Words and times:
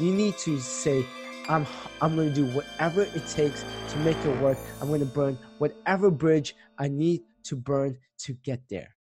You 0.00 0.14
need 0.14 0.38
to 0.38 0.58
say, 0.58 1.04
I'm, 1.46 1.66
I'm 2.00 2.16
going 2.16 2.30
to 2.30 2.34
do 2.34 2.46
whatever 2.46 3.02
it 3.02 3.26
takes 3.26 3.66
to 3.90 3.98
make 3.98 4.16
it 4.24 4.40
work. 4.40 4.56
I'm 4.80 4.88
going 4.88 5.00
to 5.00 5.06
burn 5.06 5.38
whatever 5.58 6.10
bridge 6.10 6.56
I 6.78 6.88
need 6.88 7.20
to 7.44 7.56
burn 7.56 7.98
to 8.20 8.32
get 8.32 8.62
there. 8.70 8.96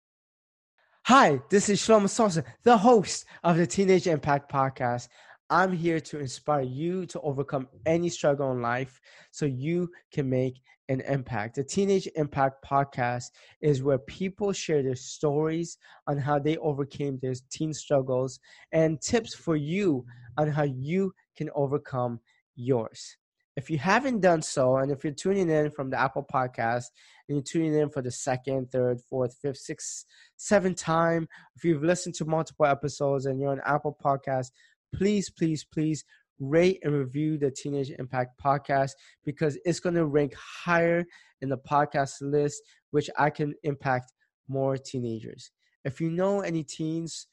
Hi, 1.04 1.42
this 1.50 1.68
is 1.68 1.82
Shlomo 1.82 2.08
Sosa, 2.08 2.44
the 2.62 2.78
host 2.78 3.26
of 3.44 3.58
the 3.58 3.66
Teenage 3.66 4.06
Impact 4.06 4.50
Podcast. 4.50 5.08
I'm 5.48 5.72
here 5.72 6.00
to 6.00 6.18
inspire 6.18 6.62
you 6.62 7.06
to 7.06 7.20
overcome 7.20 7.68
any 7.84 8.08
struggle 8.08 8.50
in 8.52 8.60
life 8.60 9.00
so 9.30 9.46
you 9.46 9.90
can 10.12 10.28
make 10.28 10.60
an 10.88 11.00
impact. 11.02 11.54
The 11.56 11.64
Teenage 11.64 12.08
Impact 12.16 12.64
Podcast 12.64 13.26
is 13.60 13.82
where 13.82 13.98
people 13.98 14.52
share 14.52 14.82
their 14.82 14.96
stories 14.96 15.78
on 16.06 16.18
how 16.18 16.38
they 16.38 16.56
overcame 16.56 17.18
their 17.20 17.34
teen 17.50 17.72
struggles 17.72 18.40
and 18.72 19.00
tips 19.00 19.34
for 19.34 19.56
you 19.56 20.04
on 20.36 20.48
how 20.48 20.64
you 20.64 21.12
can 21.36 21.50
overcome 21.54 22.20
yours. 22.56 23.16
If 23.56 23.70
you 23.70 23.78
haven't 23.78 24.20
done 24.20 24.42
so, 24.42 24.76
and 24.76 24.92
if 24.92 25.02
you're 25.02 25.14
tuning 25.14 25.48
in 25.48 25.70
from 25.70 25.88
the 25.88 25.98
Apple 25.98 26.26
Podcast 26.30 26.84
and 27.28 27.36
you're 27.36 27.42
tuning 27.42 27.74
in 27.74 27.88
for 27.88 28.02
the 28.02 28.10
second, 28.10 28.70
third, 28.70 29.00
fourth, 29.08 29.34
fifth, 29.40 29.58
sixth, 29.58 30.04
seventh 30.36 30.76
time, 30.76 31.26
if 31.56 31.64
you've 31.64 31.82
listened 31.82 32.14
to 32.16 32.26
multiple 32.26 32.66
episodes 32.66 33.24
and 33.24 33.40
you're 33.40 33.52
on 33.52 33.62
Apple 33.64 33.96
Podcast, 34.04 34.50
please, 34.96 35.30
please, 35.30 35.64
please 35.64 36.04
rate 36.38 36.78
and 36.82 36.94
review 36.94 37.38
the 37.38 37.50
Teenage 37.50 37.90
Impact 37.98 38.40
Podcast 38.42 38.92
because 39.24 39.58
it's 39.64 39.80
going 39.80 39.94
to 39.94 40.06
rank 40.06 40.34
higher 40.34 41.04
in 41.40 41.48
the 41.48 41.58
podcast 41.58 42.14
list, 42.20 42.62
which 42.90 43.10
I 43.18 43.30
can 43.30 43.54
impact 43.62 44.12
more 44.48 44.76
teenagers. 44.76 45.50
If 45.84 46.00
you 46.00 46.10
know 46.10 46.40
any 46.40 46.62
teens, 46.62 47.26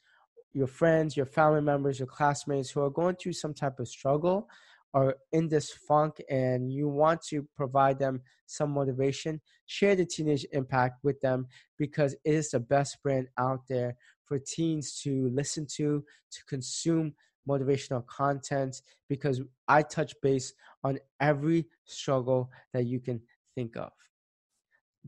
your 0.54 0.68
friends, 0.68 1.18
your 1.18 1.26
family 1.26 1.62
members, 1.62 2.00
your 2.00 2.08
classmates 2.08 2.70
who 2.70 2.82
are 2.82 2.90
going 2.90 3.16
through 3.16 3.34
some 3.34 3.54
type 3.54 3.80
of 3.80 3.88
struggle, 3.88 4.48
or 4.94 5.16
in 5.32 5.50
this 5.50 5.72
funk 5.72 6.22
and 6.30 6.72
you 6.72 6.88
want 6.88 7.20
to 7.24 7.48
provide 7.56 7.98
them 7.98 8.22
some 8.46 8.70
motivation, 8.70 9.42
share 9.66 9.96
the 9.96 10.06
Teenage 10.06 10.46
Impact 10.52 11.04
with 11.04 11.20
them 11.22 11.48
because 11.80 12.14
it 12.24 12.36
is 12.36 12.52
the 12.52 12.60
best 12.60 12.98
brand 13.02 13.28
out 13.40 13.62
there 13.68 13.96
for 14.26 14.38
teens 14.38 15.00
to 15.02 15.30
listen 15.34 15.66
to, 15.76 16.04
to 16.32 16.46
consume 16.46 17.14
motivational 17.48 18.06
content 18.08 18.82
because 19.10 19.42
I 19.68 19.82
touch 19.84 20.14
base 20.22 20.54
on 20.84 21.00
every 21.20 21.66
struggle 21.86 22.50
that 22.74 22.86
you 22.86 23.00
can 23.00 23.22
think 23.56 23.76
of. 23.78 23.92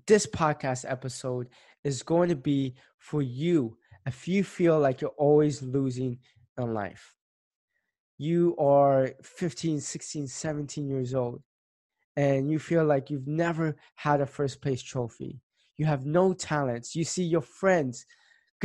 This 0.07 0.25
podcast 0.25 0.85
episode 0.87 1.47
is 1.83 2.03
going 2.03 2.29
to 2.29 2.35
be 2.35 2.75
for 2.97 3.21
you 3.21 3.77
if 4.05 4.27
you 4.27 4.43
feel 4.43 4.79
like 4.79 5.01
you're 5.01 5.09
always 5.11 5.61
losing 5.61 6.19
in 6.57 6.73
life 6.73 7.15
you 8.17 8.55
are 8.57 9.11
15, 9.23 9.79
16, 9.81 10.27
17 10.27 10.87
years 10.87 11.13
old 11.13 11.41
and 12.15 12.49
you 12.49 12.59
feel 12.59 12.85
like 12.85 13.09
you've 13.09 13.27
never 13.27 13.75
had 13.95 14.21
a 14.21 14.25
first 14.25 14.61
place 14.61 14.81
trophy. 14.81 15.41
You 15.77 15.85
have 15.85 16.05
no 16.05 16.33
talents. 16.33 16.95
You 16.95 17.03
see 17.03 17.23
your 17.23 17.41
friends 17.41 18.05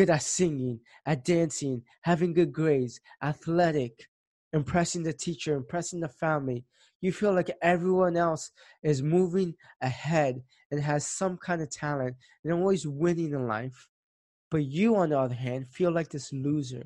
good 0.00 0.08
at 0.08 0.22
singing, 0.22 0.80
at 1.04 1.22
dancing, 1.26 1.82
having 2.00 2.32
good 2.32 2.50
grades, 2.50 3.00
athletic, 3.22 4.08
impressing 4.54 5.02
the 5.02 5.12
teacher, 5.12 5.54
impressing 5.54 6.00
the 6.00 6.08
family. 6.08 6.64
You 7.02 7.12
feel 7.12 7.34
like 7.34 7.50
everyone 7.60 8.16
else 8.16 8.50
is 8.82 9.02
moving 9.02 9.56
ahead 9.82 10.40
and 10.70 10.80
has 10.80 11.06
some 11.06 11.36
kind 11.36 11.60
of 11.60 11.70
talent 11.70 12.16
and 12.42 12.54
always 12.54 12.86
winning 12.86 13.34
in 13.34 13.46
life. 13.46 13.88
But 14.50 14.64
you, 14.64 14.96
on 14.96 15.10
the 15.10 15.18
other 15.18 15.34
hand, 15.34 15.68
feel 15.68 15.92
like 15.92 16.08
this 16.08 16.32
loser. 16.32 16.84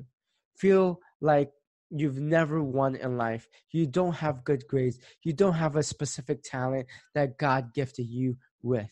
Feel 0.57 0.99
like 1.21 1.51
you've 1.89 2.19
never 2.19 2.61
won 2.61 2.97
in 2.97 3.17
life. 3.17 3.47
You 3.71 3.87
don't 3.87 4.15
have 4.15 4.43
good 4.43 4.67
grades. 4.67 4.99
You 5.23 5.31
don't 5.31 5.53
have 5.53 5.77
a 5.77 5.83
specific 5.83 6.43
talent 6.43 6.87
that 7.13 7.37
God 7.37 7.73
gifted 7.73 8.07
you 8.07 8.35
with. 8.61 8.91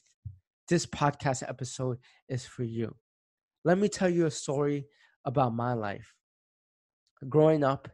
This 0.70 0.86
podcast 0.86 1.44
episode 1.46 1.98
is 2.30 2.46
for 2.46 2.64
you. 2.64 2.96
Let 3.64 3.78
me 3.78 3.88
tell 3.88 4.10
you 4.10 4.26
a 4.26 4.32
story 4.32 4.88
about 5.26 5.54
my 5.54 5.74
life. 5.74 6.14
Growing 7.30 7.64
up, 7.64 7.88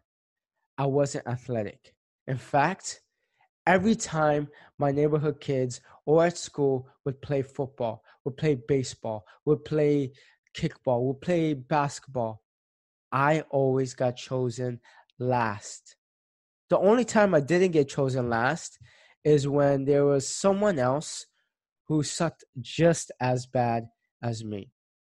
I 0.78 0.86
wasn't 0.86 1.28
athletic. 1.28 1.94
In 2.28 2.38
fact, 2.38 3.02
every 3.68 3.96
time 3.96 4.48
my 4.80 4.92
neighborhood 4.92 5.40
kids 5.40 5.82
or 6.06 6.26
at 6.26 6.38
school 6.38 6.90
would 7.06 7.22
play 7.22 7.44
football, 7.44 8.04
would 8.26 8.38
play 8.38 8.56
baseball, 8.68 9.26
would 9.46 9.64
play 9.64 10.14
kickball, 10.56 11.04
would 11.04 11.22
play 11.22 11.54
basketball, 11.54 12.42
I 13.12 13.42
always 13.50 13.94
got 13.94 14.18
chosen 14.18 14.80
last. 15.20 15.96
The 16.70 16.78
only 16.80 17.06
time 17.06 17.34
I 17.34 17.42
didn't 17.42 17.72
get 17.72 17.90
chosen 17.90 18.30
last 18.30 18.80
is 19.24 19.48
when 19.48 19.86
there 19.86 20.06
was 20.06 20.28
someone 20.28 20.80
else 20.80 21.26
who 21.88 22.04
sucked 22.04 22.44
just 22.62 23.12
as 23.20 23.46
bad 23.46 23.88
as 24.22 24.44
me. 24.44 24.72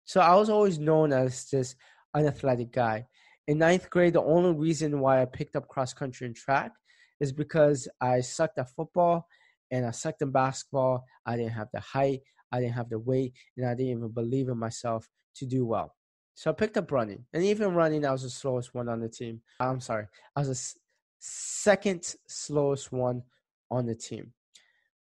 So 0.05 0.21
I 0.21 0.35
was 0.35 0.51
always 0.51 0.79
known 0.79 1.13
as 1.13 1.49
this 1.51 1.75
unathletic 2.15 2.73
guy. 2.73 3.07
In 3.49 3.59
ninth 3.59 3.91
grade, 3.91 4.15
the 4.15 4.23
only 4.23 4.53
reason 4.53 5.01
why 5.01 5.23
I 5.23 5.25
picked 5.25 5.57
up 5.57 5.69
cross 5.69 5.93
country 5.93 6.27
and 6.27 6.37
track 6.37 6.73
is 7.21 7.33
because 7.33 7.89
I 8.01 8.21
sucked 8.21 8.59
at 8.59 8.71
football 8.71 9.27
and 9.71 9.87
I 9.87 9.91
sucked 9.91 10.23
in 10.23 10.31
basketball. 10.31 11.05
I 11.27 11.37
didn't 11.37 11.53
have 11.53 11.69
the 11.73 11.81
height, 11.81 12.21
I 12.53 12.61
didn't 12.61 12.75
have 12.75 12.91
the 12.91 12.99
weight, 12.99 13.35
and 13.57 13.67
I 13.67 13.75
didn't 13.75 13.93
even 13.93 14.09
believe 14.11 14.49
in 14.49 14.59
myself 14.59 15.09
to 15.37 15.47
do 15.47 15.65
well. 15.65 15.95
So 16.35 16.51
I 16.51 16.55
picked 16.55 16.77
up 16.77 16.91
running, 16.91 17.25
and 17.33 17.43
even 17.43 17.75
running, 17.75 18.05
I 18.07 18.13
was 18.13 18.23
the 18.23 18.31
slowest 18.31 18.75
one 18.75 18.89
on 18.89 19.01
the 19.01 19.09
team. 19.09 19.41
I'm 19.61 19.81
sorry, 19.81 20.07
I 20.35 20.41
was 20.41 20.49
the 20.49 20.81
second 21.19 22.15
slowest 22.27 22.91
one 22.91 23.23
on 23.71 23.87
the 23.87 23.95
team. 23.95 24.33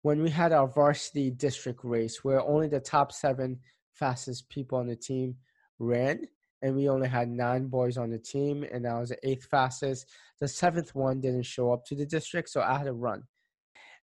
When 0.01 0.21
we 0.21 0.29
had 0.29 0.51
our 0.51 0.67
varsity 0.67 1.31
district 1.31 1.81
race, 1.83 2.23
where 2.23 2.41
only 2.41 2.67
the 2.67 2.79
top 2.79 3.11
seven 3.11 3.59
fastest 3.93 4.49
people 4.49 4.77
on 4.77 4.87
the 4.87 4.95
team 4.95 5.35
ran, 5.79 6.27
and 6.61 6.75
we 6.75 6.89
only 6.89 7.07
had 7.07 7.29
nine 7.29 7.67
boys 7.67 7.97
on 7.97 8.09
the 8.09 8.19
team, 8.19 8.63
and 8.71 8.87
I 8.87 8.99
was 8.99 9.09
the 9.09 9.27
eighth 9.27 9.45
fastest. 9.45 10.07
The 10.39 10.47
seventh 10.47 10.93
one 10.95 11.21
didn't 11.21 11.43
show 11.43 11.71
up 11.71 11.85
to 11.85 11.95
the 11.95 12.05
district, 12.05 12.49
so 12.49 12.61
I 12.61 12.77
had 12.77 12.85
to 12.85 12.93
run. 12.93 13.23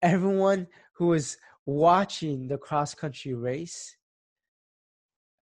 Everyone 0.01 0.67
who 0.93 1.07
was 1.07 1.37
watching 1.65 2.47
the 2.47 2.57
cross 2.57 2.95
country 2.95 3.33
race 3.33 3.95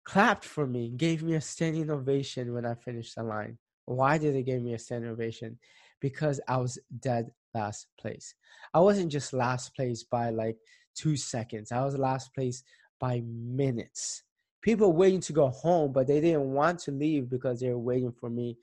clapped 0.04 0.46
for 0.46 0.68
me, 0.68 0.90
gave 0.90 1.24
me 1.24 1.36
a 1.36 1.42
standing 1.42 1.90
ovation 1.90 2.54
when 2.54 2.66
I 2.66 2.76
finished 2.76 3.16
the 3.16 3.24
line. 3.24 3.58
Why 3.86 4.18
did 4.18 4.36
they 4.36 4.44
give 4.44 4.62
me 4.62 4.74
a 4.74 4.80
standing 4.80 5.10
ovation? 5.10 5.58
Because 6.00 6.40
I 6.48 6.58
was 6.58 6.78
dead 7.00 7.32
last 7.54 7.88
place. 8.00 8.36
I 8.74 8.80
wasn't 8.80 9.12
just 9.12 9.34
last 9.34 9.76
place 9.76 10.04
by 10.04 10.30
like 10.30 10.58
two 10.96 11.16
seconds. 11.16 11.72
I 11.72 11.84
was 11.84 11.98
last 11.98 12.34
place 12.34 12.64
by 13.04 13.22
minutes. 13.26 14.24
People 14.62 14.94
waiting 14.94 15.20
to 15.20 15.34
go 15.34 15.50
home, 15.50 15.92
but 15.92 16.08
they 16.08 16.22
didn't 16.22 16.54
want 16.54 16.80
to 16.80 16.92
leave 16.92 17.30
because 17.30 17.60
they 17.60 17.70
were 17.70 17.78
waiting 17.92 18.14
for 18.14 18.30
me 18.30 18.58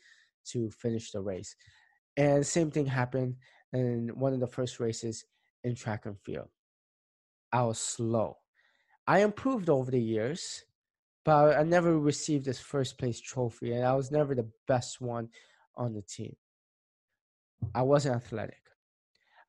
to 0.47 0.71
finish 0.71 1.11
the 1.11 1.21
race. 1.21 1.55
And 2.17 2.47
same 2.47 2.71
thing 2.71 2.87
happened 2.87 3.37
in 3.75 4.09
one 4.15 4.33
of 4.33 4.41
the 4.41 4.47
first 4.47 4.81
races 4.81 5.27
in 5.63 5.75
track 5.75 6.07
and 6.07 6.19
field. 6.25 6.49
I 7.53 7.65
was 7.65 7.79
slow. 7.79 8.39
I 9.07 9.21
improved 9.21 9.69
over 9.69 9.91
the 9.91 10.01
years 10.01 10.65
but 11.25 11.59
I 11.59 11.63
never 11.65 11.99
received 11.99 12.47
this 12.47 12.61
first 12.61 12.99
place 12.99 13.21
trophy, 13.21 13.75
and 13.75 13.85
I 13.85 13.95
was 13.95 14.11
never 14.11 14.35
the 14.35 14.49
best 14.67 15.01
one 15.01 15.29
on 15.77 15.93
the 15.93 16.01
team. 16.03 16.35
I 17.75 17.83
wasn't 17.83 18.17
athletic. 18.17 18.63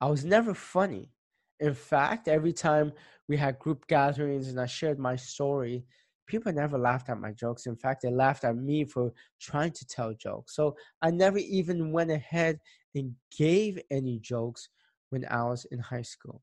I 0.02 0.08
was 0.10 0.26
never 0.26 0.54
funny. 0.54 1.14
In 1.62 1.76
fact, 1.76 2.28
every 2.28 2.54
time 2.54 2.92
we 3.30 3.38
had 3.38 3.60
group 3.60 3.88
gatherings 3.88 4.50
and 4.50 4.60
I 4.60 4.66
shared 4.66 5.00
my 5.00 5.16
story, 5.16 5.86
people 6.26 6.52
never 6.52 6.78
laughed 6.78 7.10
at 7.10 7.20
my 7.20 7.32
jokes. 7.32 7.68
In 7.68 7.76
fact, 7.76 8.02
they 8.02 8.10
laughed 8.10 8.44
at 8.44 8.58
me 8.58 8.84
for 8.84 9.14
trying 9.40 9.72
to 9.74 9.86
tell 9.86 10.14
jokes. 10.14 10.56
So 10.56 10.76
I 11.02 11.12
never 11.12 11.38
even 11.38 11.92
went 11.92 12.10
ahead 12.10 12.60
and 12.96 13.16
gave 13.38 13.80
any 13.92 14.20
jokes 14.20 14.70
when 15.12 15.26
I 15.30 15.44
was 15.44 15.66
in 15.66 15.80
high 15.80 16.02
school. 16.02 16.42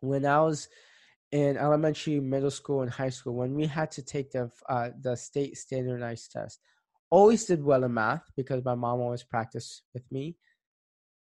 When 0.00 0.26
I 0.26 0.40
was 0.40 0.68
in 1.30 1.56
elementary, 1.56 2.20
middle 2.20 2.50
school, 2.50 2.82
and 2.82 2.90
high 2.90 3.08
school 3.08 3.34
when 3.34 3.54
we 3.54 3.66
had 3.66 3.90
to 3.92 4.02
take 4.02 4.30
the 4.32 4.50
uh, 4.68 4.90
the 5.00 5.16
state 5.16 5.56
standardized 5.56 6.30
test. 6.32 6.60
Always 7.08 7.44
did 7.44 7.62
well 7.62 7.84
in 7.84 7.94
math 7.94 8.24
because 8.36 8.64
my 8.64 8.74
mom 8.74 9.00
always 9.00 9.22
practiced 9.22 9.82
with 9.94 10.10
me, 10.10 10.36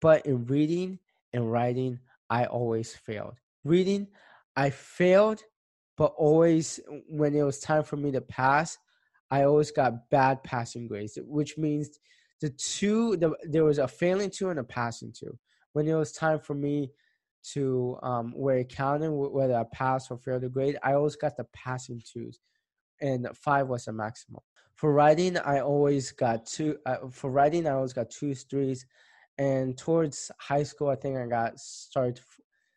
but 0.00 0.24
in 0.26 0.46
reading 0.46 0.98
and 1.32 1.50
writing, 1.50 1.98
I 2.30 2.44
always 2.44 2.94
failed. 2.94 3.34
Reading, 3.64 4.06
I 4.56 4.70
failed, 4.70 5.42
but 5.96 6.14
always 6.16 6.80
when 7.08 7.34
it 7.34 7.42
was 7.42 7.58
time 7.58 7.82
for 7.82 7.96
me 7.96 8.12
to 8.12 8.20
pass, 8.20 8.78
I 9.30 9.42
always 9.42 9.70
got 9.70 10.08
bad 10.10 10.42
passing 10.42 10.88
grades, 10.88 11.18
which 11.22 11.58
means 11.58 11.98
the 12.40 12.50
two 12.50 13.16
the, 13.16 13.32
there 13.42 13.64
was 13.64 13.78
a 13.78 13.88
failing 13.88 14.30
two 14.30 14.48
and 14.48 14.58
a 14.58 14.64
passing 14.64 15.12
two. 15.12 15.38
When 15.72 15.86
it 15.86 15.94
was 15.94 16.12
time 16.12 16.40
for 16.40 16.54
me 16.54 16.90
to 17.52 17.98
um, 18.02 18.32
where 18.34 18.58
it 18.58 18.68
counted 18.70 19.12
whether 19.12 19.54
I 19.54 19.64
passed 19.72 20.10
or 20.10 20.18
failed 20.18 20.42
the 20.42 20.48
grade, 20.48 20.78
I 20.82 20.94
always 20.94 21.16
got 21.16 21.36
the 21.36 21.46
passing 21.52 22.02
twos, 22.04 22.40
and 23.00 23.28
five 23.34 23.68
was 23.68 23.84
the 23.84 23.92
maximum. 23.92 24.40
For 24.74 24.92
writing, 24.92 25.36
I 25.36 25.60
always 25.60 26.10
got 26.12 26.46
two. 26.46 26.78
Uh, 26.86 27.08
for 27.10 27.30
writing, 27.30 27.66
I 27.66 27.72
always 27.72 27.92
got 27.92 28.10
twos, 28.10 28.44
threes, 28.44 28.86
and 29.40 29.76
towards 29.78 30.30
high 30.38 30.62
school, 30.62 30.90
I 30.90 30.96
think 30.96 31.16
I 31.16 31.24
got 31.24 31.58
started 31.58 32.20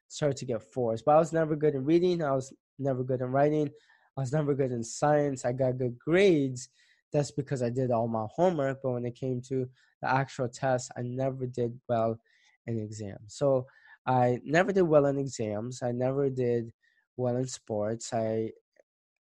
started 0.07 0.37
to 0.37 0.45
get 0.45 0.63
fours. 0.63 1.01
But 1.01 1.15
I 1.15 1.19
was 1.19 1.33
never 1.33 1.57
good 1.57 1.75
in 1.75 1.83
reading. 1.83 2.23
I 2.23 2.31
was 2.31 2.53
never 2.79 3.03
good 3.03 3.19
in 3.19 3.27
writing. 3.27 3.69
I 4.17 4.21
was 4.21 4.31
never 4.31 4.53
good 4.53 4.71
in 4.71 4.81
science. 4.81 5.43
I 5.43 5.51
got 5.51 5.77
good 5.77 5.99
grades. 5.99 6.69
That's 7.11 7.31
because 7.31 7.61
I 7.61 7.69
did 7.69 7.91
all 7.91 8.07
my 8.07 8.27
homework. 8.33 8.79
But 8.81 8.91
when 8.91 9.05
it 9.05 9.15
came 9.15 9.41
to 9.49 9.67
the 10.01 10.09
actual 10.09 10.47
test, 10.47 10.89
I 10.97 11.01
never 11.01 11.47
did 11.47 11.77
well 11.89 12.17
in 12.65 12.79
exams. 12.79 13.35
So 13.35 13.65
I 14.07 14.39
never 14.45 14.71
did 14.71 14.83
well 14.83 15.07
in 15.07 15.17
exams. 15.17 15.83
I 15.83 15.91
never 15.91 16.29
did 16.29 16.71
well 17.17 17.35
in 17.35 17.47
sports. 17.47 18.13
I 18.13 18.51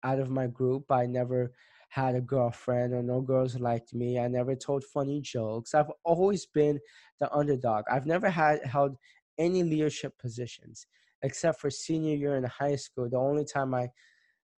out 0.04 0.20
of 0.20 0.32
my 0.32 0.48
group, 0.48 0.92
I 0.92 1.06
never 1.06 1.52
had 1.90 2.16
a 2.16 2.22
girlfriend 2.22 2.94
or 2.94 3.02
no 3.02 3.22
girls 3.22 3.60
liked 3.60 3.94
me. 3.94 4.20
I 4.20 4.28
never 4.28 4.56
told 4.56 4.84
funny 4.84 5.22
jokes. 5.22 5.74
I've 5.74 5.92
always 6.04 6.46
been 6.46 6.80
the 7.20 7.32
underdog. 7.34 7.86
I've 7.90 8.06
never 8.06 8.30
had 8.30 8.64
held 8.66 8.98
any 9.38 9.64
leadership 9.64 10.18
positions 10.18 10.88
except 11.24 11.60
for 11.60 11.70
senior 11.70 12.16
year 12.16 12.36
in 12.36 12.44
high 12.44 12.76
school. 12.76 13.10
The 13.10 13.18
only 13.18 13.46
time 13.46 13.74
I 13.74 13.90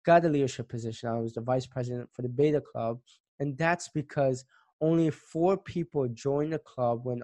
got 0.05 0.25
a 0.25 0.29
leadership 0.29 0.69
position, 0.69 1.09
I 1.09 1.19
was 1.19 1.33
the 1.33 1.41
vice 1.41 1.65
president 1.65 2.09
for 2.11 2.21
the 2.21 2.29
Beta 2.29 2.61
Club. 2.61 2.99
And 3.39 3.57
that's 3.57 3.89
because 3.89 4.43
only 4.81 5.09
four 5.09 5.57
people 5.57 6.07
joined 6.09 6.53
the 6.53 6.59
club 6.59 7.01
when 7.03 7.21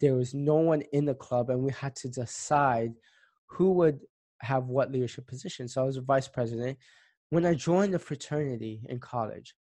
there 0.00 0.14
was 0.14 0.34
no 0.34 0.56
one 0.56 0.82
in 0.92 1.04
the 1.04 1.14
club 1.14 1.50
and 1.50 1.62
we 1.62 1.70
had 1.72 1.94
to 1.96 2.08
decide 2.08 2.92
who 3.46 3.72
would 3.72 4.00
have 4.40 4.66
what 4.66 4.90
leadership 4.90 5.26
position. 5.26 5.68
So 5.68 5.82
I 5.82 5.84
was 5.84 5.96
a 5.96 6.02
vice 6.02 6.26
president 6.26 6.78
when 7.32 7.46
I 7.46 7.54
joined 7.54 7.94
the 7.94 7.98
fraternity 7.98 8.82
in 8.90 8.98
college, 8.98 9.54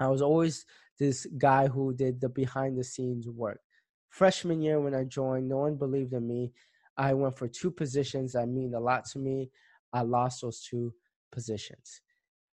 I 0.00 0.08
was 0.08 0.20
always 0.20 0.66
this 0.98 1.26
guy 1.38 1.68
who 1.68 1.94
did 1.94 2.20
the 2.20 2.28
behind 2.28 2.76
the 2.76 2.82
scenes 2.82 3.28
work. 3.28 3.60
Freshman 4.08 4.60
year, 4.60 4.80
when 4.80 4.92
I 4.92 5.04
joined, 5.04 5.48
no 5.48 5.58
one 5.58 5.76
believed 5.76 6.12
in 6.12 6.26
me. 6.26 6.52
I 6.96 7.14
went 7.14 7.38
for 7.38 7.46
two 7.46 7.70
positions 7.70 8.32
that 8.32 8.48
mean 8.48 8.74
a 8.74 8.80
lot 8.80 9.04
to 9.12 9.20
me. 9.20 9.52
I 9.92 10.02
lost 10.02 10.42
those 10.42 10.60
two 10.60 10.92
positions. 11.30 12.00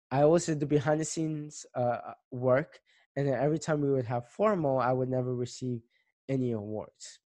I 0.09 0.23
always 0.23 0.47
did 0.47 0.59
the 0.59 0.65
behind 0.65 1.01
the 1.01 1.05
scenes 1.05 1.63
uh, 1.75 1.97
work, 2.31 2.79
and 3.15 3.27
then 3.27 3.35
every 3.35 3.59
time 3.59 3.81
we 3.81 3.91
would 3.91 4.07
have 4.07 4.27
formal, 4.29 4.79
I 4.79 4.91
would 4.91 5.09
never 5.09 5.35
receive 5.35 5.81
any 6.27 6.51
awards. 6.51 7.19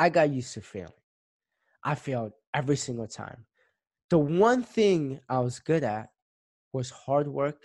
I 0.00 0.08
got 0.08 0.30
used 0.30 0.52
to 0.54 0.62
failing. 0.62 0.90
I 1.84 1.94
failed 1.94 2.32
every 2.52 2.76
single 2.76 3.06
time 3.06 3.46
the 4.12 4.18
one 4.18 4.62
thing 4.62 5.18
I 5.26 5.38
was 5.38 5.58
good 5.58 5.82
at 5.82 6.10
was 6.74 6.90
hard 6.90 7.26
work 7.26 7.64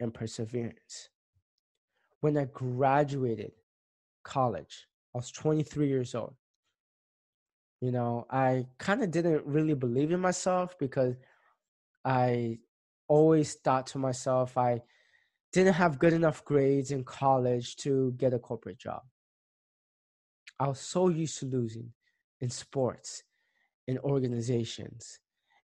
and 0.00 0.12
perseverance. 0.12 1.08
When 2.20 2.36
I 2.36 2.44
graduated 2.44 3.52
college, 4.22 4.86
I 5.14 5.18
was 5.18 5.30
23 5.30 5.88
years 5.88 6.14
old. 6.14 6.34
You 7.80 7.90
know, 7.90 8.26
I 8.30 8.66
kind 8.76 9.02
of 9.02 9.10
didn't 9.10 9.46
really 9.46 9.72
believe 9.72 10.12
in 10.12 10.20
myself 10.20 10.78
because 10.78 11.14
I 12.04 12.58
always 13.08 13.54
thought 13.54 13.86
to 13.88 13.98
myself 13.98 14.58
I 14.58 14.82
didn't 15.54 15.72
have 15.72 15.98
good 15.98 16.12
enough 16.12 16.44
grades 16.44 16.90
in 16.90 17.02
college 17.02 17.76
to 17.76 18.12
get 18.18 18.34
a 18.34 18.38
corporate 18.38 18.78
job. 18.78 19.00
I 20.60 20.68
was 20.68 20.80
so 20.80 21.08
used 21.08 21.38
to 21.38 21.46
losing 21.46 21.94
in 22.42 22.50
sports, 22.50 23.22
in 23.88 23.96
organizations, 24.00 25.18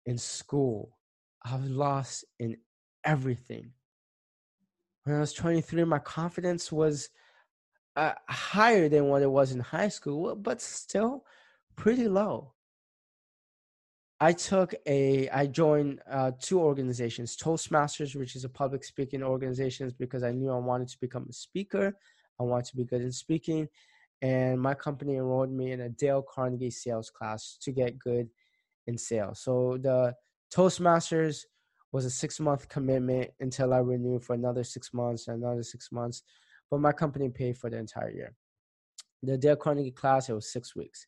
in 0.06 0.18
school. 0.18 0.98
I 1.44 1.56
was 1.56 1.70
lost 1.70 2.26
in 2.40 2.58
everything. 3.04 3.72
When 5.04 5.16
I 5.16 5.20
was 5.20 5.34
23, 5.34 5.84
my 5.84 6.00
confidence 6.00 6.72
was 6.72 7.10
uh, 7.96 8.14
higher 8.28 8.90
than 8.90 9.06
what 9.06 9.22
it 9.22 9.30
was 9.30 9.52
in 9.52 9.60
high 9.60 9.90
school, 9.90 10.36
but 10.36 10.62
still 10.62 11.24
pretty 11.76 12.08
low. 12.08 12.54
I 14.20 14.32
took 14.32 14.74
a, 14.88 15.30
I 15.30 15.46
joined 15.46 16.00
uh, 16.10 16.32
two 16.40 16.60
organizations, 16.60 17.36
Toastmasters, 17.38 18.16
which 18.16 18.36
is 18.36 18.46
a 18.46 18.50
public 18.50 18.84
speaking 18.84 19.22
organization, 19.22 19.94
because 20.00 20.24
I 20.24 20.32
knew 20.32 20.52
I 20.52 20.58
wanted 20.58 20.88
to 20.90 21.00
become 21.00 21.28
a 21.30 21.34
speaker. 21.34 21.98
I 22.40 22.44
wanted 22.44 22.66
to 22.66 22.78
be 22.78 22.86
good 22.86 23.02
in 23.02 23.12
speaking. 23.12 23.68
And 24.22 24.60
my 24.60 24.74
company 24.74 25.16
enrolled 25.16 25.52
me 25.52 25.74
in 25.74 25.82
a 25.82 25.90
Dale 25.90 26.24
Carnegie 26.24 26.72
sales 26.72 27.10
class 27.10 27.58
to 27.62 27.72
get 27.72 28.00
good 28.00 28.30
in 28.88 28.98
sales. 28.98 29.40
So 29.40 29.78
the 29.82 30.16
Toastmasters 30.54 31.46
was 31.92 32.06
a 32.06 32.10
six 32.10 32.40
month 32.40 32.68
commitment 32.68 33.32
until 33.40 33.74
I 33.74 33.78
renewed 33.78 34.24
for 34.24 34.34
another 34.34 34.64
six 34.64 34.94
months 34.94 35.28
and 35.28 35.44
another 35.44 35.64
six 35.64 35.92
months. 35.92 36.24
But 36.70 36.82
my 36.82 36.92
company 36.92 37.30
paid 37.30 37.58
for 37.58 37.70
the 37.70 37.78
entire 37.78 38.12
year. 38.12 38.34
The 39.24 39.38
Dale 39.38 39.56
Carnegie 39.56 39.92
class, 39.92 40.30
it 40.30 40.34
was 40.34 40.52
six 40.52 40.76
weeks. 40.76 41.08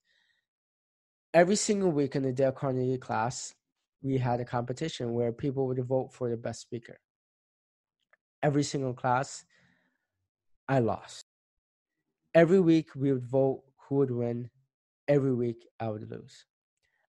Every 1.34 1.56
single 1.56 1.92
week 1.92 2.16
in 2.16 2.24
the 2.24 2.32
Dale 2.32 2.52
Carnegie 2.52 2.98
class, 2.98 3.54
we 4.02 4.18
had 4.18 4.40
a 4.40 4.46
competition 4.46 5.14
where 5.14 5.32
people 5.32 5.68
would 5.68 5.84
vote 5.86 6.14
for 6.14 6.30
the 6.30 6.38
best 6.38 6.62
speaker. 6.62 7.00
Every 8.42 8.64
single 8.64 8.94
class, 8.94 9.44
I 10.70 10.80
lost. 10.80 11.26
Every 12.34 12.60
week 12.60 12.90
we 12.96 13.12
would 13.12 13.26
vote 13.26 13.64
who 13.78 13.96
would 13.96 14.12
win. 14.12 14.50
Every 15.08 15.34
week 15.34 15.68
I 15.80 15.90
would 15.90 16.10
lose. 16.10 16.46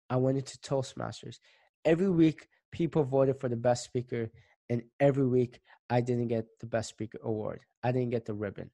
I 0.08 0.17
went 0.17 0.38
into 0.38 0.58
Toastmasters. 0.58 1.38
Every 1.85 2.11
week, 2.11 2.49
people 2.73 3.05
voted 3.05 3.41
for 3.41 3.49
the 3.49 3.56
best 3.56 3.85
speaker, 3.85 4.31
and 4.69 4.82
every 5.00 5.26
week, 5.26 5.61
I 5.88 6.00
didn't 6.00 6.29
get 6.29 6.47
the 6.61 6.67
best 6.67 6.88
speaker 6.88 7.19
award. 7.23 7.61
I 7.82 7.93
didn't 7.93 8.11
get 8.11 8.25
the 8.26 8.35
ribbon. 8.35 8.70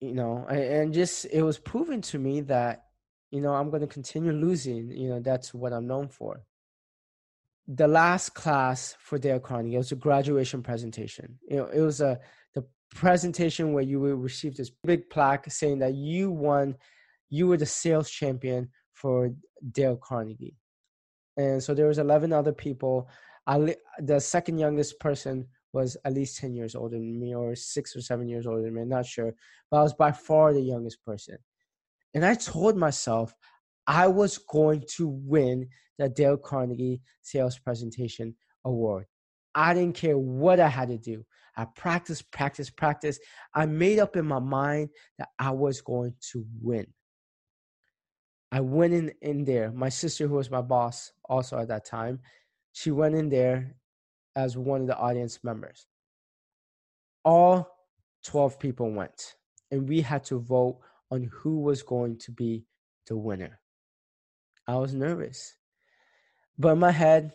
You 0.00 0.12
know, 0.12 0.46
and 0.46 0.92
just 0.92 1.26
it 1.32 1.42
was 1.42 1.58
proven 1.58 2.02
to 2.02 2.18
me 2.18 2.42
that, 2.42 2.84
you 3.30 3.40
know, 3.40 3.54
I'm 3.54 3.70
going 3.70 3.80
to 3.80 3.86
continue 3.86 4.32
losing. 4.32 4.90
You 4.90 5.08
know, 5.08 5.20
that's 5.20 5.54
what 5.54 5.72
I'm 5.72 5.86
known 5.86 6.08
for. 6.08 6.42
The 7.66 7.88
last 7.88 8.34
class 8.34 8.94
for 8.98 9.18
Dale 9.18 9.40
Carnegie, 9.40 9.76
it 9.76 9.78
was 9.78 9.92
a 9.92 9.96
graduation 9.96 10.62
presentation. 10.62 11.38
You 11.48 11.56
know, 11.56 11.66
it 11.66 11.80
was 11.80 12.02
a 12.02 12.20
the 12.54 12.64
presentation 12.94 13.72
where 13.72 13.82
you 13.82 13.98
will 13.98 14.16
receive 14.16 14.56
this 14.56 14.70
big 14.84 15.08
plaque 15.08 15.50
saying 15.50 15.78
that 15.78 15.94
you 15.94 16.30
won, 16.30 16.76
you 17.30 17.46
were 17.46 17.56
the 17.56 17.64
sales 17.64 18.10
champion 18.10 18.68
for 18.92 19.30
Dale 19.70 19.96
Carnegie. 19.96 20.56
And 21.36 21.62
so 21.62 21.74
there 21.74 21.86
was 21.86 21.98
11 21.98 22.32
other 22.32 22.52
people. 22.52 23.08
The 23.46 24.20
second 24.20 24.58
youngest 24.58 25.00
person 25.00 25.46
was 25.72 25.96
at 26.04 26.12
least 26.12 26.38
10 26.38 26.54
years 26.54 26.74
older 26.74 26.96
than 26.96 27.18
me 27.18 27.34
or 27.34 27.56
six 27.56 27.96
or 27.96 28.00
seven 28.00 28.28
years 28.28 28.46
older 28.46 28.62
than 28.62 28.74
me. 28.74 28.82
I'm 28.82 28.88
not 28.88 29.06
sure. 29.06 29.34
But 29.70 29.78
I 29.78 29.82
was 29.82 29.94
by 29.94 30.12
far 30.12 30.52
the 30.52 30.60
youngest 30.60 31.04
person. 31.04 31.38
And 32.14 32.24
I 32.24 32.34
told 32.34 32.76
myself 32.76 33.34
I 33.86 34.06
was 34.06 34.38
going 34.38 34.84
to 34.96 35.08
win 35.08 35.68
the 35.98 36.08
Dale 36.08 36.36
Carnegie 36.36 37.02
Sales 37.22 37.58
Presentation 37.58 38.36
Award. 38.64 39.06
I 39.54 39.74
didn't 39.74 39.96
care 39.96 40.16
what 40.16 40.60
I 40.60 40.68
had 40.68 40.88
to 40.88 40.98
do. 40.98 41.24
I 41.56 41.66
practiced, 41.76 42.30
practiced, 42.32 42.76
practiced. 42.76 43.20
I 43.54 43.66
made 43.66 43.98
up 43.98 44.16
in 44.16 44.26
my 44.26 44.40
mind 44.40 44.90
that 45.18 45.28
I 45.38 45.50
was 45.50 45.80
going 45.80 46.14
to 46.32 46.44
win. 46.60 46.86
I 48.54 48.60
went 48.60 48.94
in 48.94 49.12
in 49.20 49.44
there. 49.44 49.72
My 49.72 49.88
sister, 49.88 50.28
who 50.28 50.36
was 50.36 50.48
my 50.48 50.62
boss 50.62 51.10
also 51.24 51.58
at 51.58 51.66
that 51.68 51.84
time, 51.84 52.20
she 52.72 52.92
went 52.92 53.16
in 53.16 53.28
there 53.28 53.74
as 54.36 54.56
one 54.56 54.82
of 54.82 54.86
the 54.86 54.96
audience 54.96 55.42
members. 55.42 55.88
All 57.24 57.68
12 58.22 58.60
people 58.60 58.92
went, 58.92 59.34
and 59.72 59.88
we 59.88 60.00
had 60.00 60.22
to 60.26 60.38
vote 60.38 60.78
on 61.10 61.28
who 61.32 61.62
was 61.62 61.82
going 61.82 62.16
to 62.18 62.30
be 62.30 62.64
the 63.08 63.16
winner. 63.16 63.58
I 64.68 64.76
was 64.76 64.94
nervous. 64.94 65.56
But 66.56 66.74
in 66.74 66.78
my 66.78 66.92
head, 66.92 67.32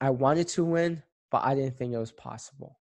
I 0.00 0.08
wanted 0.08 0.48
to 0.48 0.64
win, 0.64 1.02
but 1.30 1.44
I 1.44 1.54
didn't 1.54 1.76
think 1.76 1.92
it 1.92 1.98
was 1.98 2.12
possible. 2.12 2.78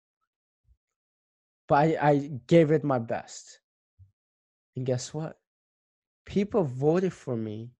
But 1.67 1.75
I, 1.75 1.97
I 2.09 2.31
gave 2.47 2.71
it 2.71 2.85
my 2.85 2.99
best. 2.99 3.59
And 4.77 4.85
guess 4.85 5.13
what? 5.13 5.42
People 6.25 6.63
voted 6.63 7.13
for 7.13 7.35
me 7.35 7.71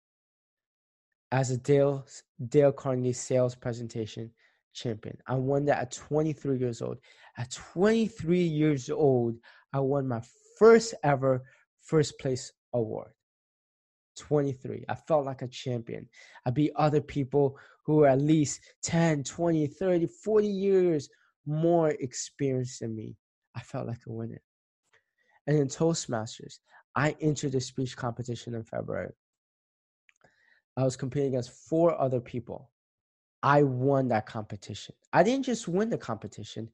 as 1.31 1.51
a 1.51 1.57
Dale 1.57 2.05
Dale 2.49 2.71
Carnegie 2.71 3.13
sales 3.13 3.55
presentation 3.55 4.31
champion. 4.73 5.17
I 5.27 5.35
won 5.35 5.65
that 5.65 5.79
at 5.79 5.91
23 5.91 6.57
years 6.57 6.81
old. 6.81 6.97
At 7.37 7.51
23 7.51 8.41
years 8.41 8.89
old, 8.89 9.37
I 9.73 9.79
won 9.79 10.07
my 10.07 10.21
first 10.57 10.93
ever 11.03 11.43
first 11.81 12.19
place 12.19 12.51
award. 12.73 13.11
23. 14.17 14.85
I 14.87 14.95
felt 14.95 15.25
like 15.25 15.41
a 15.41 15.47
champion. 15.47 16.07
I 16.45 16.51
beat 16.51 16.71
other 16.75 17.01
people 17.01 17.57
who 17.85 17.97
were 17.97 18.07
at 18.07 18.21
least 18.21 18.61
10, 18.83 19.23
20, 19.23 19.67
30, 19.67 20.07
40 20.07 20.47
years 20.47 21.09
more 21.45 21.89
experienced 21.89 22.79
than 22.79 22.95
me. 22.95 23.15
I 23.55 23.61
felt 23.61 23.87
like 23.87 24.01
a 24.07 24.11
winner. 24.11 24.41
And 25.47 25.57
in 25.57 25.67
Toastmasters, 25.67 26.59
I 26.95 27.15
entered 27.19 27.53
the 27.53 27.61
speech 27.61 27.97
competition 27.97 28.53
in 28.53 28.63
February. 28.63 29.13
I 30.77 30.83
was 30.83 30.95
competing 30.95 31.29
against 31.29 31.51
four 31.51 31.99
other 31.99 32.19
people. 32.19 32.71
I 33.41 33.63
won 33.63 34.07
that 34.09 34.25
competition. 34.25 34.95
I 35.11 35.23
didn't 35.23 35.45
just 35.45 35.67
win 35.67 35.89
the 35.89 35.97
competition, 35.97 36.69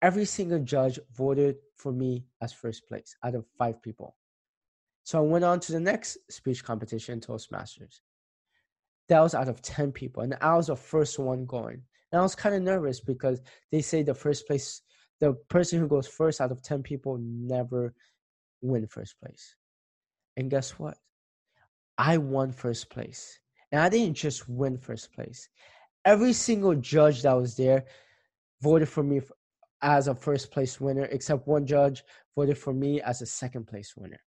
every 0.00 0.26
single 0.26 0.60
judge 0.60 0.98
voted 1.16 1.56
for 1.76 1.90
me 1.90 2.24
as 2.40 2.52
first 2.52 2.86
place 2.86 3.16
out 3.24 3.34
of 3.34 3.46
five 3.58 3.82
people. 3.82 4.16
So 5.02 5.18
I 5.18 5.22
went 5.22 5.44
on 5.44 5.60
to 5.60 5.72
the 5.72 5.80
next 5.80 6.18
speech 6.30 6.62
competition, 6.62 7.20
Toastmasters. 7.20 8.00
That 9.08 9.20
was 9.20 9.34
out 9.34 9.48
of 9.48 9.60
10 9.60 9.92
people, 9.92 10.22
and 10.22 10.36
I 10.40 10.56
was 10.56 10.68
the 10.68 10.76
first 10.76 11.18
one 11.18 11.44
going. 11.46 11.82
And 12.12 12.20
I 12.20 12.22
was 12.22 12.34
kind 12.34 12.54
of 12.54 12.62
nervous 12.62 13.00
because 13.00 13.42
they 13.72 13.82
say 13.82 14.02
the 14.02 14.14
first 14.14 14.46
place, 14.46 14.82
the 15.20 15.34
person 15.48 15.78
who 15.78 15.88
goes 15.88 16.06
first 16.06 16.40
out 16.40 16.52
of 16.52 16.62
10 16.62 16.82
people 16.82 17.18
never 17.20 17.94
win 18.64 18.86
first 18.86 19.20
place. 19.20 19.54
And 20.36 20.50
guess 20.50 20.78
what? 20.78 20.96
I 21.98 22.18
won 22.18 22.52
first 22.52 22.90
place. 22.90 23.38
And 23.70 23.80
I 23.80 23.88
didn't 23.88 24.14
just 24.14 24.48
win 24.48 24.78
first 24.78 25.12
place. 25.12 25.48
Every 26.04 26.32
single 26.32 26.74
judge 26.74 27.22
that 27.22 27.36
was 27.36 27.56
there 27.56 27.84
voted 28.60 28.88
for 28.88 29.02
me 29.02 29.20
as 29.82 30.08
a 30.08 30.14
first 30.14 30.50
place 30.50 30.80
winner, 30.80 31.04
except 31.04 31.46
one 31.46 31.66
judge 31.66 32.02
voted 32.34 32.58
for 32.58 32.72
me 32.72 33.00
as 33.02 33.20
a 33.20 33.26
second 33.26 33.66
place 33.66 33.94
winner. 33.96 34.20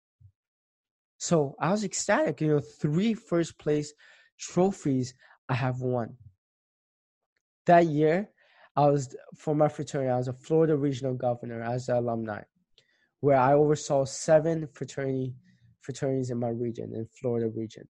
So 1.18 1.56
I 1.58 1.70
was 1.70 1.84
ecstatic. 1.84 2.40
You 2.40 2.48
know, 2.48 2.60
three 2.60 3.14
first 3.14 3.58
place 3.58 3.92
trophies 4.38 5.14
I 5.48 5.54
have 5.54 5.80
won. 5.80 6.16
That 7.64 7.86
year, 7.86 8.28
I 8.76 8.90
was 8.90 9.16
for 9.36 9.54
my 9.54 9.68
fraternity. 9.68 10.10
I 10.10 10.18
was 10.18 10.28
a 10.28 10.34
Florida 10.34 10.76
regional 10.76 11.14
governor 11.14 11.62
as 11.62 11.88
an 11.88 11.96
alumni, 11.96 12.42
where 13.26 13.36
I 13.36 13.54
oversaw 13.54 14.04
seven 14.04 14.68
fraternity 14.72 15.34
fraternities 15.80 16.30
in 16.30 16.38
my 16.38 16.50
region, 16.50 16.94
in 16.94 17.08
Florida 17.20 17.48
region. 17.48 17.88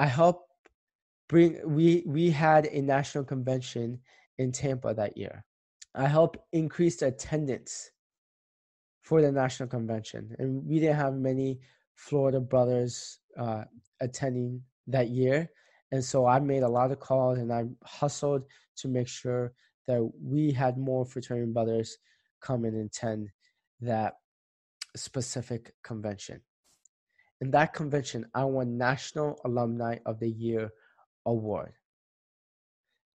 I 0.00 0.06
helped 0.06 0.50
bring. 1.28 1.60
We 1.64 2.02
we 2.04 2.32
had 2.32 2.66
a 2.66 2.82
national 2.82 3.22
convention 3.22 4.00
in 4.38 4.50
Tampa 4.50 4.94
that 4.94 5.16
year. 5.16 5.44
I 5.94 6.08
helped 6.08 6.38
increase 6.52 6.96
the 6.96 7.06
attendance 7.06 7.92
for 9.02 9.22
the 9.22 9.30
national 9.30 9.68
convention, 9.68 10.34
and 10.40 10.66
we 10.66 10.80
didn't 10.80 10.96
have 10.96 11.14
many 11.14 11.60
Florida 11.94 12.40
brothers 12.40 13.20
uh, 13.38 13.62
attending 14.00 14.60
that 14.88 15.08
year. 15.08 15.48
And 15.92 16.04
so 16.04 16.26
I 16.26 16.40
made 16.40 16.64
a 16.64 16.68
lot 16.78 16.90
of 16.90 16.98
calls 16.98 17.38
and 17.38 17.52
I 17.52 17.62
hustled 17.84 18.42
to 18.78 18.88
make 18.88 19.06
sure 19.06 19.52
that 19.86 20.02
we 20.20 20.50
had 20.50 20.76
more 20.76 21.06
fraternity 21.06 21.52
brothers 21.52 21.96
come 22.40 22.64
and 22.64 22.76
attend 22.86 23.30
that 23.80 24.14
specific 24.96 25.74
convention. 25.82 26.40
In 27.40 27.50
that 27.50 27.74
convention, 27.74 28.26
I 28.34 28.44
won 28.44 28.78
National 28.78 29.38
Alumni 29.44 29.98
of 30.06 30.18
the 30.18 30.30
Year 30.30 30.70
award. 31.26 31.74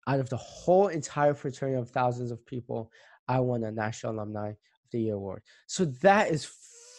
Out 0.07 0.19
of 0.19 0.29
the 0.29 0.37
whole 0.37 0.87
entire 0.87 1.33
fraternity 1.33 1.79
of 1.79 1.89
thousands 1.89 2.31
of 2.31 2.45
people, 2.45 2.91
I 3.27 3.39
won 3.39 3.63
a 3.63 3.71
National 3.71 4.13
Alumni 4.13 4.49
of 4.49 4.55
the 4.91 5.01
Year 5.01 5.15
award. 5.15 5.41
So 5.67 5.85
that 5.85 6.29
is 6.31 6.49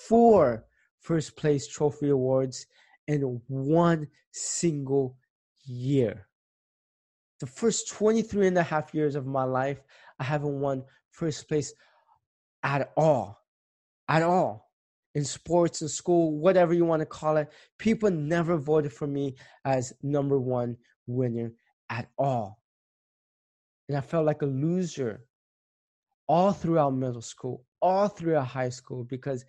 four 0.09 0.65
first 1.01 1.37
place 1.37 1.67
trophy 1.67 2.09
awards 2.09 2.67
in 3.07 3.41
one 3.49 4.09
single 4.33 5.17
year. 5.65 6.27
The 7.41 7.47
first 7.47 7.89
23 7.89 8.49
and 8.49 8.59
a 8.59 8.63
half 8.63 8.95
years 8.95 9.17
of 9.17 9.27
my 9.27 9.45
life, 9.45 9.83
I 10.19 10.25
haven't 10.25 10.61
won 10.61 10.85
first 11.11 11.49
place 11.49 11.75
at 12.63 12.93
all. 12.97 13.42
At 14.13 14.23
all. 14.23 14.71
In 15.15 15.25
sports, 15.25 15.81
in 15.81 15.89
school, 15.89 16.39
whatever 16.39 16.75
you 16.75 16.85
want 16.85 17.01
to 17.01 17.07
call 17.07 17.39
it. 17.39 17.51
People 17.79 18.11
never 18.11 18.59
voted 18.59 18.93
for 18.93 19.07
me 19.07 19.37
as 19.65 19.95
number 20.03 20.39
one 20.39 20.77
winner 21.07 21.53
at 21.89 22.11
all. 22.19 22.61
And 23.89 23.97
I 23.97 24.03
felt 24.03 24.27
like 24.27 24.43
a 24.43 24.47
loser 24.47 25.25
all 26.29 26.53
throughout 26.53 26.91
middle 26.91 27.23
school, 27.23 27.65
all 27.81 28.09
throughout 28.09 28.49
high 28.49 28.69
school, 28.69 29.05
because 29.05 29.47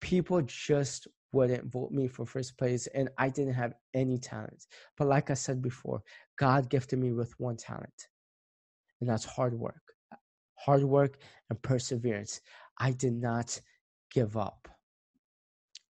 people 0.00 0.40
just 0.42 1.06
wouldn't 1.32 1.70
vote 1.70 1.90
me 1.90 2.08
for 2.08 2.24
first 2.24 2.56
place 2.56 2.86
and 2.94 3.10
I 3.18 3.28
didn't 3.28 3.54
have 3.54 3.74
any 3.92 4.16
talent. 4.16 4.66
But 4.96 5.08
like 5.08 5.30
I 5.30 5.34
said 5.34 5.60
before, 5.60 6.02
God 6.38 6.70
gifted 6.70 6.98
me 6.98 7.12
with 7.12 7.38
one 7.38 7.56
talent, 7.56 8.08
and 9.00 9.08
that's 9.08 9.24
hard 9.24 9.52
work. 9.52 9.82
Hard 10.54 10.84
work 10.84 11.18
and 11.50 11.60
perseverance. 11.60 12.40
I 12.78 12.92
did 12.92 13.14
not 13.14 13.60
give 14.12 14.36
up. 14.36 14.68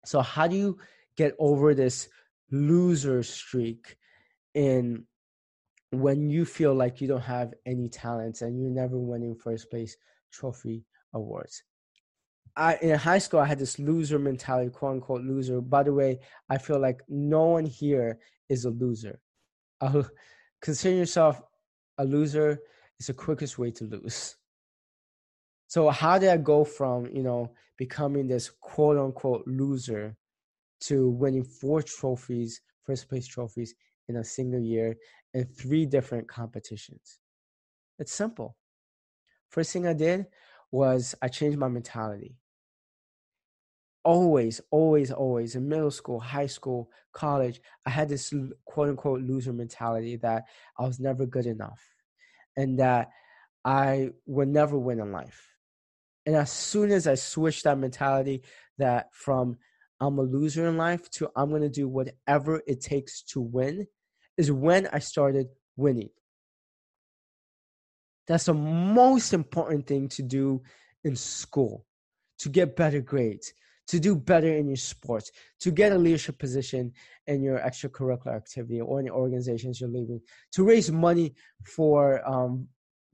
So, 0.05 0.21
how 0.21 0.47
do 0.47 0.55
you 0.55 0.77
get 1.15 1.35
over 1.39 1.73
this 1.73 2.09
loser 2.51 3.23
streak 3.23 3.95
in 4.53 5.05
when 5.91 6.29
you 6.29 6.45
feel 6.45 6.73
like 6.73 7.01
you 7.01 7.07
don't 7.07 7.21
have 7.21 7.53
any 7.65 7.87
talents 7.89 8.41
and 8.41 8.59
you're 8.59 8.69
never 8.69 8.97
winning 8.97 9.35
first 9.35 9.69
place 9.69 9.95
trophy 10.31 10.85
awards? 11.13 11.63
I 12.55 12.77
in 12.81 12.97
high 12.97 13.17
school 13.17 13.39
I 13.39 13.45
had 13.45 13.59
this 13.59 13.79
loser 13.79 14.19
mentality, 14.19 14.69
quote 14.69 14.93
unquote 14.93 15.23
loser. 15.23 15.61
By 15.61 15.83
the 15.83 15.93
way, 15.93 16.19
I 16.49 16.57
feel 16.57 16.79
like 16.79 17.01
no 17.07 17.45
one 17.45 17.65
here 17.65 18.19
is 18.49 18.65
a 18.65 18.69
loser. 18.69 19.19
Uh, 19.81 20.03
consider 20.61 20.95
yourself 20.95 21.41
a 21.97 22.05
loser 22.05 22.59
is 22.99 23.07
the 23.07 23.13
quickest 23.13 23.57
way 23.57 23.71
to 23.71 23.85
lose. 23.85 24.35
So 25.73 25.89
how 25.89 26.19
did 26.19 26.29
I 26.29 26.37
go 26.37 26.63
from 26.63 27.07
you 27.07 27.23
know 27.23 27.51
becoming 27.79 28.27
this 28.27 28.51
quote 28.61 28.95
unquote 28.95 29.43
loser 29.47 30.15
to 30.81 31.09
winning 31.09 31.43
four 31.43 31.81
trophies, 31.81 32.61
first 32.83 33.09
place 33.09 33.25
trophies 33.25 33.73
in 34.07 34.17
a 34.17 34.23
single 34.23 34.59
year 34.59 34.95
in 35.33 35.45
three 35.45 35.87
different 35.87 36.27
competitions? 36.27 37.17
It's 37.97 38.13
simple. 38.13 38.55
First 39.49 39.73
thing 39.73 39.87
I 39.87 39.93
did 39.93 40.27
was 40.71 41.15
I 41.23 41.27
changed 41.27 41.57
my 41.57 41.69
mentality 41.69 42.35
always, 44.05 44.61
always, 44.69 45.11
always 45.11 45.55
in 45.55 45.67
middle 45.67 45.89
school, 45.89 46.19
high 46.19 46.45
school, 46.45 46.87
college, 47.13 47.61
I 47.87 47.89
had 47.89 48.09
this 48.09 48.31
quote 48.65 48.89
unquote 48.89 49.21
loser 49.21 49.53
mentality 49.53 50.17
that 50.17 50.43
I 50.77 50.83
was 50.83 50.99
never 50.99 51.25
good 51.25 51.47
enough 51.47 51.81
and 52.57 52.77
that 52.77 53.09
I 53.65 54.09
would 54.27 54.49
never 54.49 54.77
win 54.77 54.99
in 54.99 55.11
life. 55.11 55.52
And 56.25 56.35
as 56.35 56.51
soon 56.51 56.91
as 56.91 57.07
I 57.07 57.15
switched 57.15 57.63
that 57.65 57.77
mentality 57.77 58.43
that 58.77 59.13
from 59.13 59.57
I'm 59.99 60.17
a 60.19 60.23
loser 60.23 60.67
in 60.67 60.77
life 60.77 61.09
to 61.11 61.29
I'm 61.35 61.49
going 61.49 61.61
to 61.61 61.69
do 61.69 61.87
whatever 61.87 62.61
it 62.67 62.81
takes 62.81 63.21
to 63.23 63.41
win 63.41 63.87
is 64.37 64.51
when 64.51 64.87
I 64.91 64.99
started 64.99 65.47
winning. 65.75 66.09
That's 68.27 68.45
the 68.45 68.53
most 68.53 69.33
important 69.33 69.85
thing 69.87 70.07
to 70.09 70.23
do 70.23 70.61
in 71.03 71.15
school 71.15 71.85
to 72.39 72.49
get 72.49 72.75
better 72.75 73.01
grades, 73.01 73.53
to 73.87 73.99
do 73.99 74.15
better 74.15 74.53
in 74.53 74.67
your 74.67 74.77
sports, 74.77 75.31
to 75.61 75.71
get 75.71 75.91
a 75.91 75.97
leadership 75.97 76.37
position 76.39 76.91
in 77.27 77.41
your 77.41 77.59
extracurricular 77.59 78.35
activity 78.35 78.81
or 78.81 78.99
in 78.99 79.05
the 79.05 79.11
organizations 79.11 79.79
you're 79.79 79.89
leaving, 79.89 80.21
to 80.51 80.63
raise 80.63 80.91
money 80.91 81.35
for 81.63 82.27
um, 82.27 82.67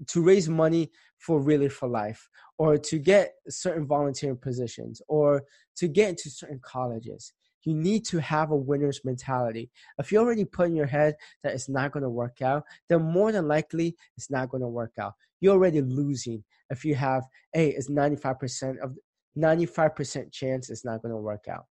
to 0.07 0.21
raise 0.21 0.47
money 0.47 0.89
for 1.19 1.39
really 1.39 1.69
for 1.69 1.87
life, 1.87 2.27
or 2.57 2.77
to 2.77 2.97
get 2.97 3.33
certain 3.47 3.85
volunteering 3.85 4.37
positions, 4.37 5.01
or 5.07 5.43
to 5.75 5.87
get 5.87 6.09
into 6.09 6.29
certain 6.29 6.59
colleges. 6.63 7.33
You 7.63 7.75
need 7.75 8.05
to 8.05 8.19
have 8.19 8.51
a 8.51 8.55
winner's 8.55 9.01
mentality. 9.03 9.69
If 9.97 10.11
you 10.11 10.19
already 10.19 10.45
put 10.45 10.67
in 10.67 10.75
your 10.75 10.85
head 10.85 11.15
that 11.43 11.53
it's 11.53 11.69
not 11.69 11.91
going 11.91 12.03
to 12.03 12.09
work 12.09 12.41
out, 12.41 12.63
then 12.87 13.01
more 13.03 13.31
than 13.31 13.47
likely 13.47 13.95
it's 14.17 14.31
not 14.31 14.49
going 14.49 14.61
to 14.61 14.67
work 14.67 14.93
out. 14.99 15.13
You're 15.41 15.53
already 15.53 15.81
losing 15.81 16.43
if 16.69 16.85
you 16.85 16.95
have, 16.95 17.23
hey, 17.53 17.69
it's 17.69 17.89
95% 17.89 18.79
of 18.79 18.95
95% 19.37 20.31
chance 20.31 20.69
it's 20.69 20.85
not 20.85 21.01
going 21.01 21.13
to 21.13 21.17
work 21.17 21.45
out. 21.49 21.65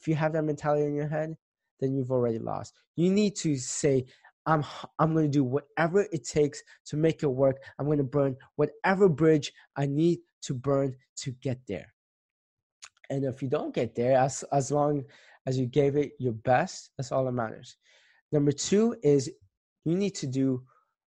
If 0.00 0.08
you 0.08 0.14
have 0.14 0.32
that 0.32 0.44
mentality 0.44 0.84
in 0.84 0.94
your 0.94 1.08
head, 1.08 1.36
then 1.80 1.94
you've 1.94 2.10
already 2.10 2.38
lost. 2.38 2.74
You 2.96 3.10
need 3.10 3.36
to 3.36 3.56
say, 3.56 4.06
I'm 4.46 4.64
I'm 4.98 5.12
going 5.12 5.26
to 5.26 5.30
do 5.30 5.44
whatever 5.44 6.06
it 6.12 6.26
takes 6.26 6.62
to 6.86 6.96
make 6.96 7.22
it 7.22 7.28
work. 7.28 7.56
I'm 7.78 7.86
going 7.86 7.98
to 7.98 8.04
burn 8.04 8.36
whatever 8.56 9.08
bridge 9.08 9.52
I 9.76 9.86
need 9.86 10.20
to 10.42 10.54
burn 10.54 10.96
to 11.18 11.30
get 11.42 11.60
there. 11.68 11.92
And 13.10 13.24
if 13.24 13.42
you 13.42 13.48
don't 13.48 13.74
get 13.74 13.94
there, 13.94 14.18
as 14.18 14.44
as 14.52 14.70
long 14.70 15.04
as 15.46 15.58
you 15.58 15.66
gave 15.66 15.96
it 15.96 16.12
your 16.18 16.32
best, 16.32 16.90
that's 16.96 17.12
all 17.12 17.24
that 17.24 17.32
matters. 17.32 17.76
Number 18.32 18.52
two 18.52 18.96
is 19.02 19.30
you 19.84 19.96
need 19.96 20.14
to 20.16 20.26
do 20.26 20.62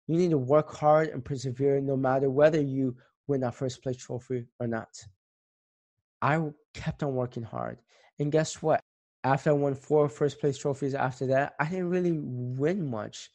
you 0.06 0.16
need 0.16 0.30
to 0.30 0.38
work 0.38 0.74
hard 0.74 1.08
and 1.08 1.24
persevere 1.24 1.80
no 1.80 1.96
matter 1.96 2.30
whether 2.30 2.60
you 2.60 2.96
win 3.26 3.40
that 3.40 3.54
first 3.54 3.82
place 3.82 3.96
trophy 3.96 4.44
or 4.60 4.66
not. 4.66 4.88
I 6.20 6.40
kept 6.74 7.02
on 7.02 7.14
working 7.14 7.42
hard. 7.42 7.78
And 8.18 8.30
guess 8.30 8.62
what? 8.62 8.80
After 9.24 9.50
I 9.50 9.54
won 9.54 9.74
four 9.74 10.08
first 10.08 10.38
place 10.38 10.58
trophies 10.58 10.94
after 10.94 11.26
that, 11.28 11.54
I 11.58 11.64
didn't 11.64 11.88
really 11.88 12.12
win 12.12 12.88
much 12.88 13.30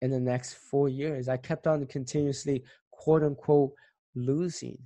in 0.00 0.10
the 0.10 0.20
next 0.20 0.54
four 0.54 0.88
years. 0.88 1.28
I 1.28 1.36
kept 1.36 1.66
on 1.66 1.84
continuously, 1.86 2.62
quote 2.92 3.24
unquote, 3.24 3.72
losing. 4.14 4.78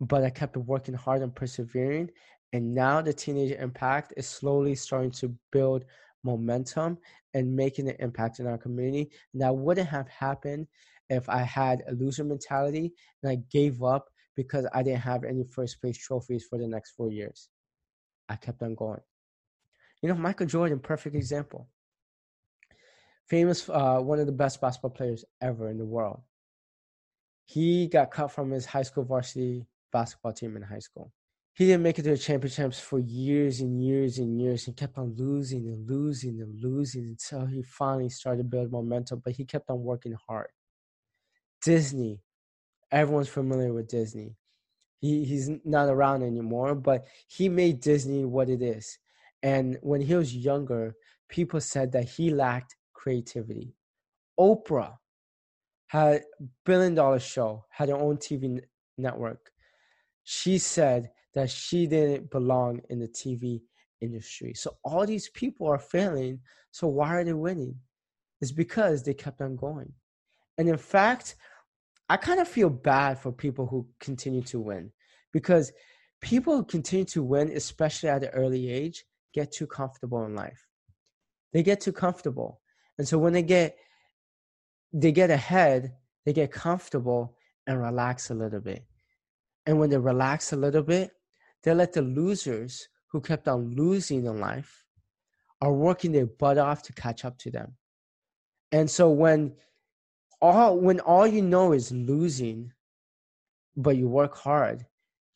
But 0.00 0.24
I 0.24 0.30
kept 0.30 0.56
working 0.56 0.94
hard 0.94 1.20
and 1.20 1.34
persevering. 1.34 2.10
And 2.54 2.74
now 2.74 3.02
the 3.02 3.12
Teenage 3.12 3.52
Impact 3.52 4.14
is 4.16 4.26
slowly 4.26 4.74
starting 4.74 5.10
to 5.12 5.36
build 5.52 5.84
momentum 6.24 6.96
and 7.34 7.54
making 7.54 7.88
an 7.88 7.96
impact 7.98 8.40
in 8.40 8.46
our 8.46 8.56
community. 8.56 9.10
And 9.34 9.42
that 9.42 9.54
wouldn't 9.54 9.88
have 9.88 10.08
happened 10.08 10.66
if 11.10 11.28
I 11.28 11.42
had 11.42 11.82
a 11.88 11.92
loser 11.92 12.24
mentality 12.24 12.94
and 13.22 13.32
I 13.32 13.36
gave 13.50 13.82
up 13.82 14.08
because 14.34 14.66
I 14.72 14.82
didn't 14.82 15.00
have 15.00 15.24
any 15.24 15.44
first 15.44 15.80
place 15.80 15.98
trophies 15.98 16.46
for 16.48 16.58
the 16.58 16.66
next 16.66 16.92
four 16.92 17.10
years. 17.10 17.50
I 18.28 18.36
kept 18.36 18.62
on 18.62 18.74
going. 18.74 19.00
You 20.02 20.08
know, 20.08 20.14
Michael 20.14 20.46
Jordan, 20.46 20.78
perfect 20.78 21.16
example. 21.16 21.68
Famous, 23.28 23.68
uh, 23.68 23.98
one 23.98 24.20
of 24.20 24.26
the 24.26 24.32
best 24.32 24.60
basketball 24.60 24.90
players 24.90 25.24
ever 25.40 25.68
in 25.68 25.78
the 25.78 25.84
world. 25.84 26.20
He 27.44 27.88
got 27.88 28.10
cut 28.10 28.30
from 28.30 28.50
his 28.50 28.66
high 28.66 28.82
school 28.82 29.04
varsity 29.04 29.66
basketball 29.92 30.32
team 30.32 30.56
in 30.56 30.62
high 30.62 30.78
school. 30.78 31.12
He 31.54 31.66
didn't 31.66 31.82
make 31.82 31.98
it 31.98 32.02
to 32.02 32.10
the 32.10 32.18
championships 32.18 32.78
for 32.78 33.00
years 33.00 33.60
and 33.60 33.82
years 33.82 34.18
and 34.18 34.40
years. 34.40 34.64
He 34.64 34.72
kept 34.72 34.96
on 34.96 35.16
losing 35.16 35.66
and 35.66 35.90
losing 35.90 36.40
and 36.40 36.62
losing 36.62 37.04
until 37.04 37.46
he 37.46 37.62
finally 37.62 38.10
started 38.10 38.38
to 38.38 38.44
build 38.44 38.70
momentum, 38.70 39.22
but 39.24 39.32
he 39.32 39.44
kept 39.44 39.68
on 39.68 39.82
working 39.82 40.14
hard. 40.28 40.50
Disney, 41.60 42.20
everyone's 42.92 43.28
familiar 43.28 43.72
with 43.72 43.88
Disney. 43.88 44.36
He 45.00 45.24
he's 45.24 45.50
not 45.64 45.88
around 45.88 46.22
anymore, 46.22 46.74
but 46.74 47.06
he 47.28 47.48
made 47.48 47.80
Disney 47.80 48.24
what 48.24 48.48
it 48.48 48.62
is. 48.62 48.98
And 49.42 49.78
when 49.82 50.00
he 50.00 50.14
was 50.14 50.34
younger, 50.34 50.94
people 51.28 51.60
said 51.60 51.92
that 51.92 52.08
he 52.08 52.30
lacked 52.30 52.76
creativity. 52.92 53.74
Oprah 54.38 54.96
had 55.86 56.16
a 56.16 56.44
billion 56.64 56.94
dollar 56.94 57.18
show, 57.18 57.64
had 57.70 57.88
her 57.88 57.96
own 57.96 58.16
TV 58.16 58.60
network. 58.96 59.50
She 60.24 60.58
said 60.58 61.10
that 61.34 61.50
she 61.50 61.86
didn't 61.86 62.30
belong 62.30 62.80
in 62.90 62.98
the 62.98 63.08
TV 63.08 63.62
industry. 64.00 64.54
So 64.54 64.76
all 64.84 65.06
these 65.06 65.28
people 65.30 65.68
are 65.68 65.78
failing. 65.78 66.40
So 66.70 66.88
why 66.88 67.16
are 67.16 67.24
they 67.24 67.32
winning? 67.32 67.76
It's 68.40 68.52
because 68.52 69.02
they 69.02 69.14
kept 69.14 69.40
on 69.40 69.56
going. 69.56 69.92
And 70.58 70.68
in 70.68 70.76
fact, 70.76 71.36
I 72.08 72.16
kind 72.16 72.40
of 72.40 72.48
feel 72.48 72.70
bad 72.70 73.18
for 73.18 73.32
people 73.32 73.66
who 73.66 73.86
continue 74.00 74.42
to 74.42 74.60
win 74.60 74.90
because 75.32 75.72
people 76.20 76.56
who 76.56 76.64
continue 76.64 77.04
to 77.06 77.22
win, 77.22 77.50
especially 77.50 78.08
at 78.08 78.24
an 78.24 78.30
early 78.30 78.70
age, 78.70 79.04
get 79.34 79.52
too 79.52 79.66
comfortable 79.66 80.24
in 80.24 80.34
life. 80.34 80.66
They 81.52 81.62
get 81.62 81.80
too 81.80 81.92
comfortable. 81.92 82.60
And 82.96 83.06
so 83.06 83.18
when 83.18 83.32
they 83.32 83.42
get 83.42 83.76
they 84.92 85.12
get 85.12 85.30
ahead, 85.30 85.92
they 86.24 86.32
get 86.32 86.50
comfortable 86.50 87.36
and 87.66 87.80
relax 87.80 88.30
a 88.30 88.34
little 88.34 88.60
bit. 88.60 88.86
And 89.66 89.78
when 89.78 89.90
they 89.90 89.98
relax 89.98 90.52
a 90.52 90.56
little 90.56 90.82
bit, 90.82 91.10
they 91.62 91.74
let 91.74 91.92
the 91.92 92.02
losers 92.02 92.88
who 93.08 93.20
kept 93.20 93.48
on 93.48 93.74
losing 93.74 94.24
in 94.24 94.40
life 94.40 94.84
are 95.60 95.72
working 95.72 96.12
their 96.12 96.26
butt 96.26 96.56
off 96.56 96.82
to 96.84 96.92
catch 96.94 97.24
up 97.24 97.36
to 97.38 97.50
them. 97.50 97.76
And 98.72 98.90
so 98.90 99.10
when 99.10 99.54
all 100.40 100.78
when 100.78 101.00
all 101.00 101.26
you 101.26 101.42
know 101.42 101.72
is 101.72 101.92
losing, 101.92 102.72
but 103.76 103.96
you 103.96 104.08
work 104.08 104.36
hard, 104.36 104.86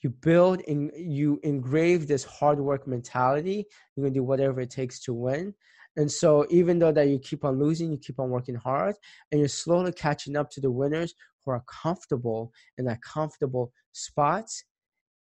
you 0.03 0.11
build 0.11 0.63
and 0.69 0.91
you 0.97 1.41
engrave 1.43 2.07
this 2.07 2.25
hard 2.25 2.61
work 2.61 2.87
mentality. 2.87 3.67
You're 3.95 4.05
gonna 4.05 4.15
do 4.15 4.23
whatever 4.25 4.61
it 4.61 4.71
takes 4.71 5.01
to 5.01 5.15
win. 5.15 5.55
And 5.97 6.11
so 6.11 6.47
even 6.51 6.79
though 6.79 6.93
that 6.93 7.09
you 7.09 7.19
keep 7.19 7.45
on 7.45 7.59
losing, 7.59 7.93
you 7.93 7.99
keep 7.99 8.19
on 8.19 8.31
working 8.31 8.55
hard 8.55 8.95
and 9.31 9.39
you're 9.39 9.49
slowly 9.49 9.93
catching 9.93 10.37
up 10.37 10.51
to 10.51 10.61
the 10.61 10.71
winners 10.71 11.15
who 11.45 11.51
are 11.51 11.63
comfortable 11.67 12.53
in 12.79 12.85
that 12.87 13.03
comfortable 13.03 13.73
spots. 13.93 14.65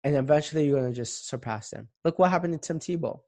And 0.04 0.16
eventually 0.16 0.68
you're 0.68 0.80
gonna 0.82 0.94
just 0.94 1.28
surpass 1.28 1.70
them. 1.70 1.90
Look 2.06 2.20
what 2.20 2.32
happened 2.32 2.54
to 2.54 2.60
Tim 2.60 2.80
Tebow. 2.80 3.20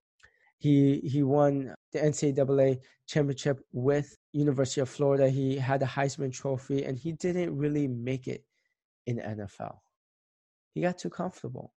He 0.57 1.01
he 1.01 1.23
won 1.23 1.75
the 1.93 1.99
NCAA 1.99 2.79
championship 3.07 3.63
with 3.71 4.17
University 4.31 4.81
of 4.81 4.89
Florida. 4.89 5.29
He 5.29 5.57
had 5.57 5.79
the 5.79 5.85
Heisman 5.85 6.33
Trophy, 6.33 6.83
and 6.83 6.97
he 6.97 7.11
didn't 7.13 7.55
really 7.55 7.87
make 7.87 8.27
it 8.27 8.43
in 9.05 9.17
the 9.17 9.21
NFL. 9.21 9.77
He 10.73 10.81
got 10.81 10.97
too 10.97 11.09
comfortable. 11.09 11.73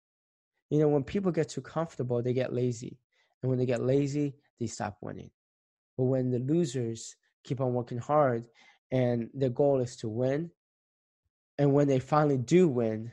You 0.71 0.81
know, 0.81 0.89
when 0.89 1.05
people 1.05 1.31
get 1.31 1.51
too 1.51 1.61
comfortable, 1.61 2.23
they 2.23 2.33
get 2.33 2.53
lazy, 2.53 2.99
and 3.43 3.51
when 3.51 3.59
they 3.59 3.67
get 3.67 3.83
lazy, 3.83 4.35
they 4.59 4.67
stop 4.67 4.97
winning. 5.01 5.31
But 5.97 6.05
when 6.05 6.31
the 6.31 6.39
losers 6.39 7.15
keep 7.45 7.61
on 7.61 7.75
working 7.75 7.99
hard, 7.99 8.47
and 8.91 9.29
their 9.35 9.51
goal 9.51 9.81
is 9.81 9.97
to 9.97 10.09
win, 10.09 10.51
and 11.59 11.73
when 11.73 11.89
they 11.89 11.99
finally 11.99 12.39
do 12.39 12.69
win, 12.69 13.13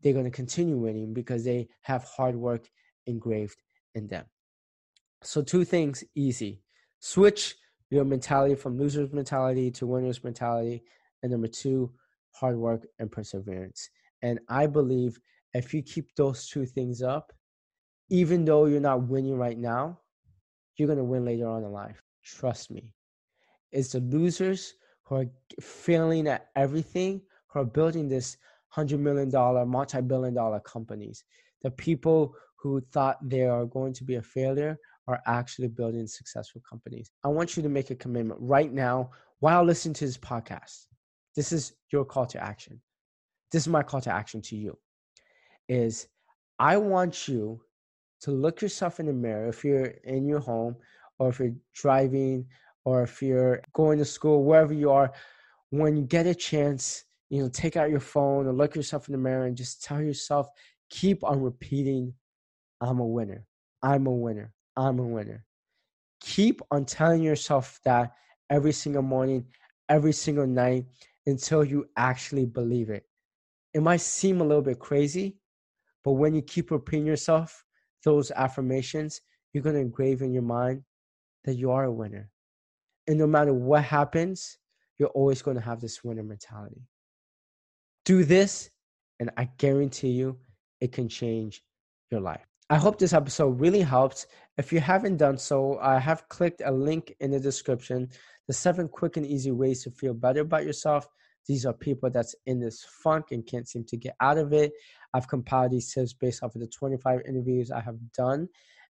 they're 0.00 0.12
going 0.12 0.24
to 0.26 0.30
continue 0.30 0.76
winning 0.76 1.14
because 1.14 1.44
they 1.44 1.68
have 1.82 2.04
hard 2.04 2.36
work 2.36 2.68
engraved 3.06 3.56
in 3.94 4.06
them. 4.06 4.26
So 5.24 5.42
two 5.42 5.64
things 5.64 6.04
easy. 6.14 6.62
Switch 7.00 7.56
your 7.90 8.04
mentality 8.04 8.54
from 8.54 8.78
loser's 8.78 9.12
mentality 9.12 9.70
to 9.72 9.86
winner's 9.86 10.22
mentality. 10.22 10.84
And 11.22 11.32
number 11.32 11.48
two, 11.48 11.92
hard 12.32 12.56
work 12.56 12.86
and 12.98 13.10
perseverance. 13.10 13.88
And 14.22 14.40
I 14.48 14.66
believe 14.66 15.18
if 15.54 15.72
you 15.72 15.82
keep 15.82 16.14
those 16.16 16.48
two 16.48 16.66
things 16.66 17.02
up, 17.02 17.32
even 18.10 18.44
though 18.44 18.66
you're 18.66 18.80
not 18.80 19.08
winning 19.08 19.36
right 19.36 19.58
now, 19.58 20.00
you're 20.76 20.88
going 20.88 20.98
to 20.98 21.04
win 21.04 21.24
later 21.24 21.48
on 21.48 21.64
in 21.64 21.72
life. 21.72 22.02
Trust 22.24 22.70
me. 22.70 22.94
It's 23.72 23.92
the 23.92 24.00
losers 24.00 24.74
who 25.04 25.16
are 25.16 25.26
failing 25.60 26.26
at 26.28 26.48
everything 26.56 27.22
who 27.48 27.60
are 27.60 27.64
building 27.64 28.08
this 28.08 28.36
$100 28.76 28.98
million, 28.98 29.30
multi 29.68 30.00
billion 30.00 30.34
dollar 30.34 30.60
companies. 30.60 31.24
The 31.62 31.70
people 31.70 32.34
who 32.56 32.80
thought 32.92 33.18
they 33.28 33.42
are 33.42 33.66
going 33.66 33.92
to 33.94 34.04
be 34.04 34.16
a 34.16 34.22
failure 34.22 34.78
are 35.06 35.20
actually 35.26 35.68
building 35.68 36.06
successful 36.06 36.62
companies. 36.68 37.10
I 37.24 37.28
want 37.28 37.56
you 37.56 37.62
to 37.62 37.68
make 37.68 37.90
a 37.90 37.94
commitment 37.94 38.40
right 38.40 38.72
now 38.72 39.10
while 39.40 39.64
listening 39.64 39.94
to 39.94 40.06
this 40.06 40.18
podcast. 40.18 40.86
This 41.36 41.52
is 41.52 41.74
your 41.92 42.04
call 42.04 42.26
to 42.26 42.42
action. 42.42 42.80
This 43.50 43.62
is 43.62 43.68
my 43.68 43.82
call 43.82 44.00
to 44.02 44.12
action 44.12 44.40
to 44.42 44.56
you 44.56 44.78
is 45.68 46.08
I 46.58 46.76
want 46.76 47.28
you 47.28 47.60
to 48.22 48.30
look 48.30 48.62
yourself 48.62 49.00
in 49.00 49.06
the 49.06 49.12
mirror 49.12 49.48
if 49.48 49.64
you're 49.64 49.94
in 50.04 50.26
your 50.26 50.40
home 50.40 50.76
or 51.18 51.28
if 51.28 51.38
you're 51.38 51.54
driving 51.74 52.46
or 52.84 53.02
if 53.02 53.22
you're 53.22 53.62
going 53.72 53.98
to 53.98 54.04
school 54.04 54.44
wherever 54.44 54.72
you 54.72 54.90
are 54.90 55.12
when 55.70 55.96
you 55.96 56.04
get 56.04 56.26
a 56.26 56.34
chance 56.34 57.04
you 57.30 57.42
know 57.42 57.48
take 57.48 57.76
out 57.76 57.90
your 57.90 58.00
phone 58.00 58.46
and 58.46 58.56
look 58.56 58.76
yourself 58.76 59.08
in 59.08 59.12
the 59.12 59.18
mirror 59.18 59.46
and 59.46 59.56
just 59.56 59.82
tell 59.82 60.00
yourself 60.00 60.48
keep 60.90 61.24
on 61.24 61.40
repeating 61.40 62.12
i'm 62.80 63.00
a 63.00 63.06
winner 63.06 63.46
i'm 63.82 64.06
a 64.06 64.12
winner 64.12 64.52
I'm 64.76 64.98
a 64.98 65.02
winner. 65.02 65.44
Keep 66.20 66.62
on 66.70 66.84
telling 66.84 67.22
yourself 67.22 67.80
that 67.84 68.12
every 68.50 68.72
single 68.72 69.02
morning, 69.02 69.46
every 69.88 70.12
single 70.12 70.46
night 70.46 70.86
until 71.26 71.64
you 71.64 71.86
actually 71.96 72.46
believe 72.46 72.90
it. 72.90 73.04
It 73.72 73.82
might 73.82 74.00
seem 74.00 74.40
a 74.40 74.44
little 74.44 74.62
bit 74.62 74.78
crazy, 74.78 75.38
but 76.04 76.12
when 76.12 76.34
you 76.34 76.42
keep 76.42 76.70
repeating 76.70 77.06
yourself 77.06 77.64
those 78.04 78.30
affirmations, 78.30 79.20
you're 79.52 79.62
going 79.62 79.74
to 79.74 79.80
engrave 79.80 80.22
in 80.22 80.32
your 80.32 80.42
mind 80.42 80.82
that 81.44 81.54
you 81.54 81.70
are 81.70 81.84
a 81.84 81.92
winner. 81.92 82.30
And 83.06 83.18
no 83.18 83.26
matter 83.26 83.52
what 83.52 83.84
happens, 83.84 84.58
you're 84.98 85.08
always 85.08 85.42
going 85.42 85.56
to 85.56 85.62
have 85.62 85.80
this 85.80 86.04
winner 86.04 86.22
mentality. 86.22 86.82
Do 88.04 88.24
this, 88.24 88.70
and 89.18 89.30
I 89.36 89.48
guarantee 89.58 90.10
you 90.10 90.38
it 90.80 90.92
can 90.92 91.08
change 91.08 91.62
your 92.10 92.20
life. 92.20 92.46
I 92.70 92.76
hope 92.76 92.98
this 92.98 93.12
episode 93.12 93.60
really 93.60 93.80
helped. 93.80 94.26
If 94.56 94.72
you 94.72 94.80
haven't 94.80 95.16
done 95.16 95.36
so, 95.36 95.78
I 95.80 95.98
have 95.98 96.28
clicked 96.28 96.62
a 96.64 96.70
link 96.70 97.14
in 97.20 97.32
the 97.32 97.40
description. 97.40 98.08
The 98.46 98.54
seven 98.54 98.88
quick 98.88 99.16
and 99.16 99.26
easy 99.26 99.50
ways 99.50 99.82
to 99.82 99.90
feel 99.90 100.14
better 100.14 100.40
about 100.40 100.64
yourself. 100.64 101.08
These 101.46 101.66
are 101.66 101.72
people 101.72 102.08
that's 102.08 102.34
in 102.46 102.60
this 102.60 102.86
funk 103.02 103.26
and 103.32 103.44
can't 103.44 103.68
seem 103.68 103.84
to 103.86 103.96
get 103.96 104.14
out 104.20 104.38
of 104.38 104.52
it. 104.52 104.72
I've 105.12 105.28
compiled 105.28 105.72
these 105.72 105.92
tips 105.92 106.12
based 106.12 106.42
off 106.42 106.54
of 106.54 106.60
the 106.60 106.68
25 106.68 107.20
interviews 107.28 107.70
I 107.70 107.80
have 107.80 107.98
done 108.16 108.48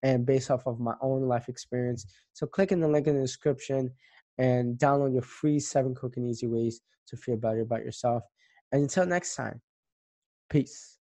and 0.03 0.25
based 0.25 0.51
off 0.51 0.67
of 0.67 0.79
my 0.79 0.95
own 1.01 1.23
life 1.23 1.49
experience. 1.49 2.07
So 2.33 2.47
click 2.47 2.73
in 2.73 2.81
the 2.81 2.89
link 2.89 3.07
in 3.07 3.17
the 3.17 3.23
description 3.23 3.91
and 4.39 4.79
download 4.79 5.13
your 5.13 5.23
free 5.23 5.59
seven 5.59 5.95
quick 5.95 6.17
and 6.17 6.27
easy 6.27 6.47
ways 6.47 6.81
to 7.09 7.17
feel 7.17 7.37
better 7.37 7.61
about 7.61 7.85
yourself. 7.85 8.23
And 8.71 8.83
until 8.83 9.07
next 9.07 9.35
time, 9.35 9.61
peace. 10.49 10.98